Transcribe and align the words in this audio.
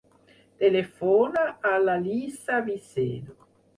Telefona 0.61 1.43
a 1.73 1.73
l'Alice 1.85 2.59
Vicedo. 2.71 3.39